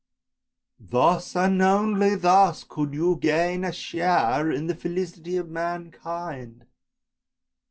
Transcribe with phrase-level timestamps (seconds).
[0.79, 6.65] Thus and only thus, could you gain a share in the felicity of mankind.